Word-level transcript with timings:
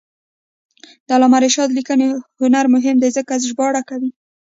د 1.05 1.07
علامه 1.15 1.37
رشاد 1.45 1.69
لیکنی 1.77 2.07
هنر 2.41 2.65
مهم 2.75 2.95
دی 2.99 3.09
ځکه 3.17 3.33
چې 3.41 3.45
ژباړې 3.51 3.81
کوي. 3.89 4.09